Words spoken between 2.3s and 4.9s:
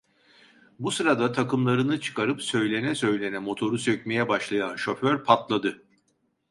söylene söylene motoru sökmeye başlayan